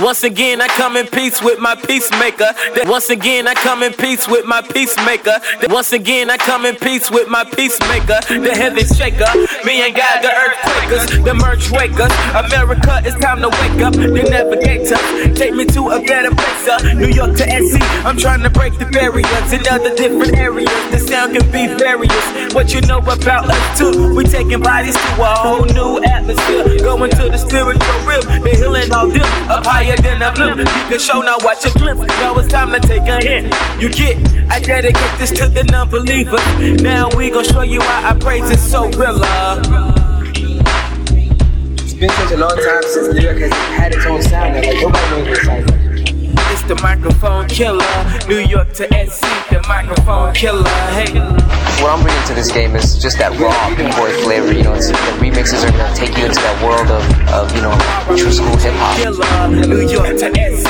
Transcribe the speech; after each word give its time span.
Once 0.00 0.24
again, 0.24 0.62
I 0.62 0.68
come 0.68 0.96
in 0.96 1.06
peace 1.06 1.42
with 1.42 1.58
my 1.58 1.74
peacemaker. 1.74 2.54
Once 2.86 3.10
again, 3.10 3.46
I 3.46 3.52
come 3.52 3.82
in 3.82 3.92
peace 3.92 4.26
with 4.26 4.46
my 4.46 4.62
peacemaker. 4.62 5.38
Once 5.68 5.92
again, 5.92 6.30
I 6.30 6.38
come 6.38 6.64
in 6.64 6.76
peace 6.76 7.10
with 7.10 7.28
my 7.28 7.44
peacemaker. 7.44 8.18
The 8.28 8.54
heavy 8.54 8.84
shaker, 8.84 9.28
me 9.64 9.84
and 9.84 9.94
God, 9.94 10.22
the 10.22 10.32
earthquakers, 10.32 11.24
the 11.24 11.34
merch 11.34 11.68
wakers. 11.68 12.12
America, 12.32 13.02
it's 13.04 13.18
time 13.20 13.42
to 13.42 13.48
wake 13.48 13.82
up. 13.84 13.92
The 13.92 14.08
navigator, 14.08 14.96
take 15.34 15.54
me 15.54 15.66
to 15.66 15.90
a 15.90 16.00
better 16.02 16.34
place. 16.34 16.68
Uh, 16.68 16.94
New 16.94 17.08
York 17.08 17.36
to 17.36 17.44
SC, 17.44 17.76
I'm 18.06 18.16
trying 18.16 18.42
to 18.42 18.50
break 18.50 18.78
the 18.78 18.86
barriers 18.86 19.52
in 19.52 19.66
other 19.68 19.94
different 19.94 20.34
areas. 20.38 20.70
The 20.90 20.98
sound 20.98 21.36
can 21.36 21.44
be 21.52 21.66
various. 21.76 22.54
What 22.54 22.72
you 22.72 22.80
know 22.82 22.98
about 22.98 23.50
us 23.50 23.78
too? 23.78 24.14
We 24.14 24.24
taking 24.24 24.62
bodies 24.62 24.94
to 24.94 25.22
a 25.22 25.34
whole 25.36 25.66
new 25.66 26.02
atmosphere. 26.04 26.39
Going 27.00 27.12
to 27.12 27.30
the 27.30 27.38
spiritual 27.38 27.80
realm, 28.04 28.42
the 28.42 28.50
healing 28.50 28.92
all 28.92 29.08
them 29.08 29.22
up 29.48 29.64
higher 29.64 29.96
than 29.96 30.20
a 30.20 30.30
blimp. 30.34 30.58
You 30.58 30.64
can 30.66 30.98
show 30.98 31.22
now 31.22 31.38
watch 31.40 31.64
a 31.64 31.70
glimpse. 31.70 32.02
Now 32.20 32.36
it's 32.36 32.48
time 32.48 32.72
to 32.72 32.78
take 32.86 33.08
a 33.08 33.24
hint. 33.24 33.54
You 33.80 33.88
get, 33.88 34.18
I 34.50 34.60
dedicate 34.60 35.18
this 35.18 35.30
to 35.40 35.48
the 35.48 35.64
non-believer. 35.64 36.36
Now 36.82 37.08
we 37.16 37.30
gon' 37.30 37.44
show 37.44 37.62
you 37.62 37.78
why 37.78 38.10
I 38.10 38.18
praise 38.20 38.50
it 38.50 38.58
so 38.58 38.90
real. 38.90 39.16
It's 41.80 41.94
been 41.94 42.10
such 42.10 42.32
a 42.32 42.36
long 42.36 42.50
time 42.50 42.82
since 42.82 43.14
New 43.14 43.22
York 43.22 43.38
has 43.38 43.52
had 43.80 43.94
its 43.94 44.04
own 44.04 44.20
sound. 44.20 44.56
Like 44.56 44.82
nobody 44.82 45.08
knows 45.08 45.28
what 45.28 45.38
sounds 45.38 45.70
like. 45.70 45.80
It's 46.52 46.62
the 46.64 46.78
microphone 46.82 47.48
killer. 47.48 48.28
New 48.28 48.40
York 48.40 48.74
to 48.74 48.84
SC, 49.08 49.24
the 49.48 49.64
microphone 49.66 50.34
killer. 50.34 50.68
Hey. 50.68 51.59
What 51.80 51.96
I'm 51.96 52.02
bringing 52.02 52.26
to 52.28 52.34
this 52.34 52.52
game 52.52 52.76
is 52.76 52.98
just 52.98 53.16
that 53.18 53.32
raw 53.40 53.56
b-boy 53.72 54.12
flavor. 54.20 54.52
You 54.52 54.64
know, 54.64 54.74
it's, 54.74 54.88
the 54.88 55.16
remixes 55.16 55.64
are 55.64 55.72
gonna 55.72 55.96
take 55.96 56.12
you 56.18 56.26
into 56.26 56.36
that 56.44 56.60
world 56.60 56.92
of, 56.92 57.00
of 57.32 57.48
you 57.56 57.62
know, 57.64 57.72
true 58.20 58.30
school 58.30 58.52
hip 58.60 58.76
hop. 58.76 59.00
New 59.48 59.64
to 59.64 60.28
the. 60.28 60.60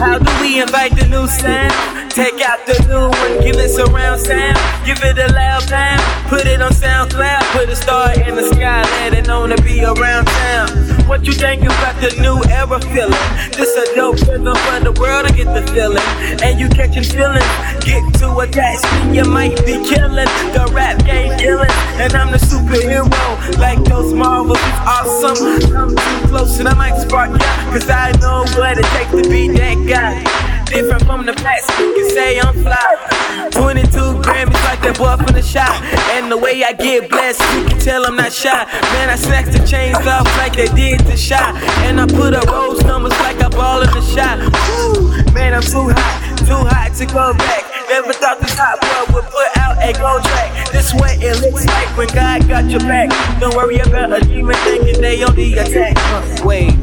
How 0.00 0.18
do 0.18 0.32
we 0.40 0.60
invite 0.60 0.96
the 0.96 1.06
new 1.06 1.26
sound? 1.28 1.70
Take 2.16 2.40
out 2.40 2.64
the 2.64 2.80
new 2.88 3.12
one, 3.12 3.44
give 3.44 3.56
it 3.60 3.68
surround 3.68 4.20
sound. 4.20 4.56
Give 4.86 4.96
it 5.04 5.18
a 5.18 5.28
loud 5.34 5.68
time, 5.68 6.00
put 6.28 6.46
it 6.46 6.62
on 6.62 6.72
SoundCloud. 6.72 7.42
Put 7.52 7.68
a 7.68 7.76
star 7.76 8.12
in 8.26 8.36
the 8.36 8.48
sky, 8.54 8.82
let 9.04 9.12
it 9.12 9.26
known 9.26 9.50
to 9.50 9.60
be 9.62 9.84
around 9.84 10.24
town. 10.24 10.75
What 11.16 11.26
you 11.26 11.32
think 11.32 11.62
about 11.62 11.98
the 12.02 12.12
new 12.20 12.36
era 12.52 12.78
feeling? 12.92 13.26
This 13.56 13.74
a 13.74 13.96
dope 13.96 14.20
rhythm 14.28 14.54
for 14.54 14.80
the 14.84 14.92
world 15.00 15.26
to 15.26 15.32
get 15.32 15.46
the 15.46 15.64
feeling. 15.72 16.04
And 16.44 16.60
you 16.60 16.68
catching 16.68 17.04
feelings, 17.04 17.40
get 17.80 18.04
too 18.20 18.38
attached, 18.40 18.82
then 18.82 19.14
you 19.14 19.24
might 19.24 19.56
be 19.64 19.80
killing. 19.88 20.28
The 20.52 20.70
rap 20.74 21.02
game 21.06 21.32
killing, 21.38 21.70
and 21.96 22.12
I'm 22.12 22.30
the 22.30 22.36
superhero. 22.36 23.08
Like 23.56 23.82
those 23.84 24.12
Marvels, 24.12 24.58
it's 24.60 24.78
awesome. 24.84 25.72
Come 25.72 25.96
too 25.96 26.28
close 26.28 26.58
and 26.58 26.68
I 26.68 26.74
might 26.74 27.00
spark 27.00 27.30
ya, 27.30 27.72
cause 27.72 27.88
I 27.88 28.12
know 28.20 28.44
what 28.60 28.76
it 28.76 28.84
takes 28.84 29.10
to 29.12 29.26
be 29.30 29.48
that 29.56 29.88
guy. 29.88 30.55
Different 30.66 31.04
from 31.04 31.24
the 31.24 31.32
past, 31.32 31.70
you 31.78 32.10
say 32.10 32.38
I'm 32.40 32.52
fly. 32.62 33.48
22 33.52 33.88
Grammys 34.20 34.60
like 34.66 34.82
that 34.82 34.98
boy 34.98 35.16
from 35.16 35.34
the 35.34 35.42
shop. 35.42 35.70
And 36.12 36.30
the 36.30 36.36
way 36.36 36.64
I 36.64 36.72
get 36.72 37.08
blessed, 37.08 37.40
you 37.54 37.64
can 37.64 37.78
tell 37.78 38.04
I'm 38.04 38.16
not 38.16 38.32
shy. 38.32 38.64
Man, 38.92 39.08
I 39.08 39.16
snatched 39.16 39.52
the 39.52 39.64
chains 39.66 39.96
off 40.06 40.26
like 40.36 40.56
they 40.56 40.66
did 40.74 41.00
the 41.06 41.16
shot. 41.16 41.54
And 41.86 42.00
I 42.00 42.06
put 42.06 42.34
up 42.34 42.46
rose 42.46 42.82
numbers 42.84 43.16
like 43.20 43.40
I 43.40 43.48
ball 43.48 43.82
in 43.82 43.90
the 43.90 44.02
shot. 44.02 44.42
Woo, 44.42 45.32
man, 45.32 45.54
I'm 45.54 45.62
too 45.62 45.88
hot, 45.88 46.38
too 46.44 46.62
hot 46.66 46.92
to 46.98 47.06
go 47.06 47.32
back. 47.34 47.64
Never 47.88 48.12
thought 48.12 48.40
this 48.40 48.58
hot 48.58 48.82
boy 48.82 49.14
would 49.14 49.24
put 49.30 49.48
out 49.56 49.78
a 49.78 49.94
gold 49.94 50.24
track. 50.24 50.50
This 50.72 50.92
way 50.94 51.16
it 51.22 51.40
looks 51.40 51.64
like 51.64 51.96
when 51.96 52.08
God 52.08 52.48
got 52.48 52.68
your 52.68 52.80
back. 52.80 53.08
Don't 53.40 53.54
worry 53.54 53.78
about 53.78 54.12
a 54.12 54.20
demon 54.20 54.56
thinking 54.66 55.00
they 55.00 55.22
on 55.22 55.34
the 55.36 55.54
attack. 55.58 55.94
Uh, 55.96 56.44
wait. 56.44 56.74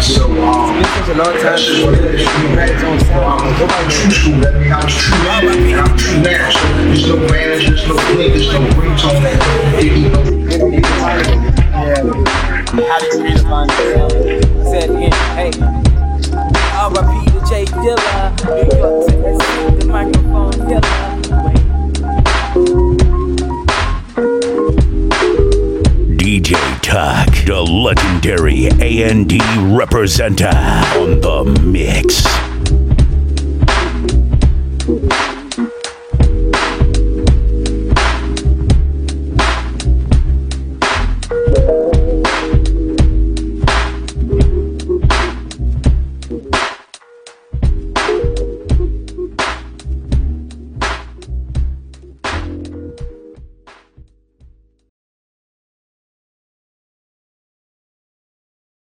So, 0.00 0.24
um, 0.42 0.74
been 0.74 0.84
such 0.84 1.08
a 1.08 1.14
long 1.14 1.34
time 1.38 1.58
New 1.58 1.74
York 1.78 1.98
its 2.70 2.82
own 2.82 2.98
sound. 3.00 3.40
True 3.90 4.10
school. 4.10 4.40
That 4.40 4.54
means 4.58 4.72
I'm 4.72 4.86
true 4.88 5.18
then 5.52 5.78
I'm 5.78 5.96
true 5.96 6.22
there's 6.22 7.06
no 7.06 7.16
there's 7.26 7.86
no 7.86 7.94
link, 8.16 8.32
there's 8.32 8.52
no 8.52 8.58
ringtone. 8.78 9.22
Yeah. 11.78 12.02
How 12.88 12.98
to 12.98 13.06
redefine 13.18 13.68
yourself. 13.68 14.12
Said 14.66 14.90
again, 14.90 15.12
hey. 15.36 15.50
R.I.P. 16.78 17.12
to 17.30 17.40
J 17.48 17.64
Dilla. 17.66 18.17
DJ 26.48 26.80
Tuc, 26.80 27.44
the 27.44 27.60
legendary 27.60 28.68
A&D 28.80 29.38
representative 29.76 30.54
on 30.96 31.20
the 31.20 31.44
mix. 31.62 32.47